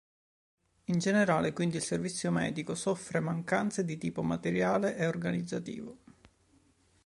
[0.85, 5.99] In generale quindi il servizio medico soffre mancanze di tipo materiale e organizzativo.